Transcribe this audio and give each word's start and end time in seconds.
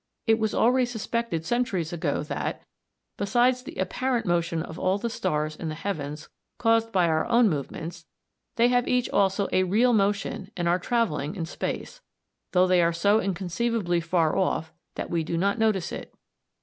It 0.25 0.39
was 0.39 0.55
already 0.55 0.87
suspected 0.87 1.45
centuries 1.45 1.93
ago 1.93 2.23
that, 2.23 2.63
besides 3.17 3.61
the 3.61 3.75
apparent 3.75 4.25
motion 4.25 4.63
of 4.63 4.79
all 4.79 4.97
the 4.97 5.11
stars 5.11 5.55
in 5.55 5.69
the 5.69 5.75
heavens 5.75 6.27
caused 6.57 6.91
by 6.91 7.05
our 7.05 7.27
own 7.27 7.47
movements, 7.49 8.07
they 8.55 8.69
have 8.69 8.87
each 8.87 9.11
also 9.11 9.47
a 9.51 9.61
real 9.61 9.93
motion 9.93 10.49
and 10.57 10.67
are 10.67 10.79
travelling 10.79 11.35
in 11.35 11.45
space, 11.45 12.01
though 12.51 12.65
they 12.65 12.81
are 12.81 12.91
so 12.93 13.19
inconceivably 13.21 14.01
far 14.01 14.35
off 14.35 14.73
that 14.95 15.11
we 15.11 15.23
do 15.23 15.37
not 15.37 15.59
notice 15.59 15.91
it. 15.91 16.11